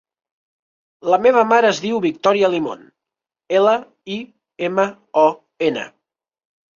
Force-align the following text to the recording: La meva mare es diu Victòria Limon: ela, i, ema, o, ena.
La 1.13 1.17
meva 1.25 1.41
mare 1.49 1.67
es 1.73 1.81
diu 1.83 1.99
Victòria 2.05 2.49
Limon: 2.53 2.81
ela, 3.59 3.73
i, 4.15 4.17
ema, 4.69 4.87
o, 5.25 5.27
ena. 5.69 5.85